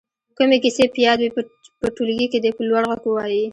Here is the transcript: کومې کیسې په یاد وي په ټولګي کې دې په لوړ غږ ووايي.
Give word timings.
کومې 0.37 0.57
کیسې 0.63 0.85
په 0.93 0.99
یاد 1.07 1.17
وي 1.19 1.29
په 1.81 1.87
ټولګي 1.95 2.27
کې 2.31 2.39
دې 2.43 2.51
په 2.57 2.61
لوړ 2.69 2.83
غږ 2.89 3.01
ووايي. 3.07 3.45